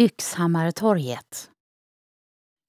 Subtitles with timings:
[0.00, 1.50] Yxhammartorget.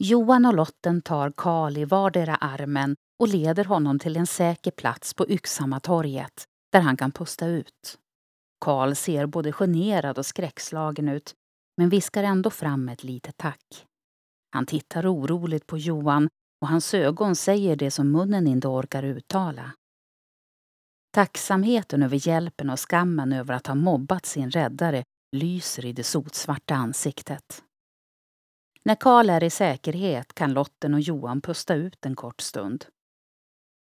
[0.04, 5.14] Johan och Lotten tar Karl i vardera armen och leder honom till en säker plats
[5.14, 8.00] på Yxhammartorget där han kan pusta ut.
[8.60, 11.34] Karl ser både generad och skräckslagen ut
[11.78, 13.86] men viskar ändå fram ett litet tack.
[14.52, 16.30] Han tittar oroligt på Johan
[16.62, 19.72] och hans ögon säger det som munnen inte orkar uttala.
[21.12, 25.04] Tacksamheten över hjälpen och skammen över att ha mobbat sin räddare
[25.36, 27.64] lyser i det sotsvarta ansiktet.
[28.84, 32.86] När Karl är i säkerhet kan Lotten och Johan pusta ut en kort stund.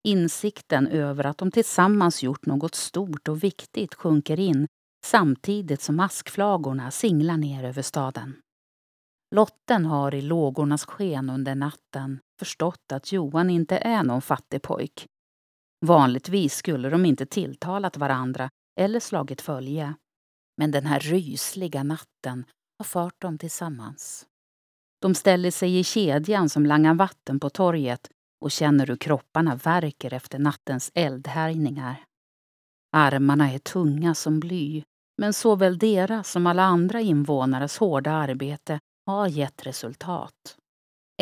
[0.03, 4.67] Insikten över att de tillsammans gjort något stort och viktigt sjunker in
[5.05, 8.41] samtidigt som askflagorna singlar ner över staden.
[9.35, 15.05] Lotten har i lågornas sken under natten förstått att Johan inte är någon fattig pojk.
[15.85, 18.49] Vanligtvis skulle de inte tilltalat varandra
[18.79, 19.93] eller slagit följe.
[20.57, 22.45] Men den här rysliga natten
[22.77, 24.25] har fört dem tillsammans.
[25.01, 28.09] De ställer sig i kedjan som langar vatten på torget
[28.41, 32.03] och känner hur kropparna värker efter nattens eldhärjningar.
[32.91, 34.83] Armarna är tunga som bly,
[35.17, 40.57] men såväl deras som alla andra invånares hårda arbete har gett resultat.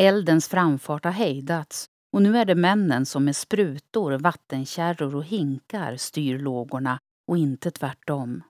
[0.00, 5.96] Eldens framfart har hejdats och nu är det männen som med sprutor, vattenkärror och hinkar
[5.96, 8.42] styr lågorna och inte tvärtom.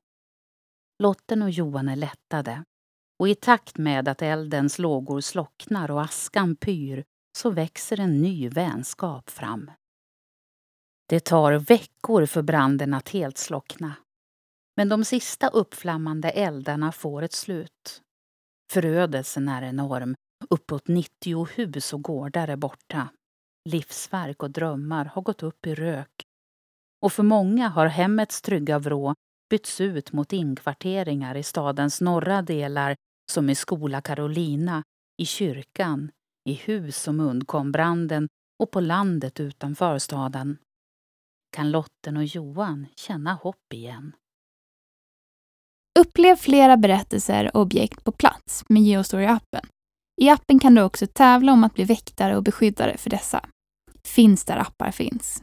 [0.99, 2.65] Lotten och Johan är lättade
[3.19, 7.05] och i takt med att eldens lågor slocknar och askan pyr
[7.39, 9.71] så växer en ny vänskap fram.
[11.09, 13.93] Det tar veckor för branden att helt slockna.
[14.77, 18.03] Men de sista uppflammande eldarna får ett slut.
[18.73, 20.15] Förödelsen är enorm.
[20.51, 23.09] Uppåt 90 hus och gårdar är borta.
[23.69, 26.23] Livsverk och drömmar har gått upp i rök.
[27.01, 29.15] Och för många har hemmets trygga vrå
[29.51, 32.97] bytts ut mot inkvarteringar i stadens norra delar
[33.33, 34.83] som i Skola Carolina,
[35.23, 36.11] i kyrkan,
[36.49, 38.29] i hus som undkom branden
[38.63, 40.59] och på landet utanför staden.
[41.57, 44.13] Kan Lotten och Johan känna hopp igen?
[45.99, 49.67] Upplev flera berättelser och objekt på plats med Geostory-appen.
[50.23, 53.49] I appen kan du också tävla om att bli väktare och beskyddare för dessa.
[54.05, 55.43] Finns där appar finns.